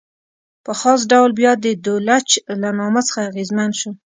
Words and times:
په 0.65 0.71
خاص 0.79 0.99
ډول 1.11 1.31
بیا 1.39 1.51
د 1.63 1.65
دولچ 1.85 2.27
له 2.61 2.67
نامه 2.79 3.01
څخه 3.07 3.21
اغېزمن 3.29 3.69
شو. 3.79 3.91